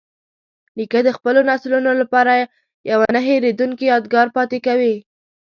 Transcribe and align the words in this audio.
نیکه 0.77 0.99
د 1.07 1.09
خپلو 1.17 1.39
نسلونو 1.49 1.91
لپاره 2.01 2.33
یوه 2.91 3.07
نه 3.15 3.19
هیریدونکې 3.27 3.85
یادګار 3.93 4.27
پاتې 4.37 4.57
کوي. 4.67 4.95